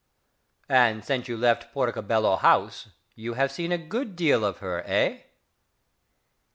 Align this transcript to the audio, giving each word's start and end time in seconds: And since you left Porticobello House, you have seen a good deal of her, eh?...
And 0.67 1.05
since 1.05 1.27
you 1.27 1.37
left 1.37 1.71
Porticobello 1.75 2.37
House, 2.39 2.89
you 3.13 3.33
have 3.33 3.51
seen 3.51 3.71
a 3.71 3.77
good 3.77 4.15
deal 4.15 4.43
of 4.43 4.57
her, 4.57 4.81
eh?... 4.87 5.19